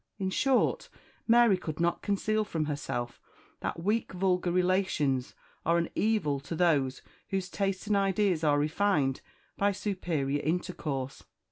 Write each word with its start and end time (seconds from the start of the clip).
In 0.17 0.31
short, 0.31 0.89
Mary 1.27 1.57
could 1.57 1.79
not 1.79 2.01
conceal 2.01 2.43
from 2.43 2.65
herself 2.65 3.21
that 3.59 3.83
weak 3.83 4.13
vulgar 4.13 4.51
relations 4.51 5.35
are 5.63 5.77
an 5.77 5.91
evil 5.93 6.39
to 6.39 6.55
those 6.55 7.03
whose 7.29 7.49
taste 7.51 7.85
and 7.85 7.95
ideas 7.95 8.43
are 8.43 8.57
refined 8.57 9.21
by 9.57 9.71
superior 9.71 10.41
intercourse. 10.41 11.21